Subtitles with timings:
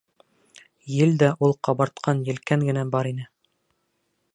[0.93, 3.33] Ел дә ул ҡабартҡан елкән генә бар ине.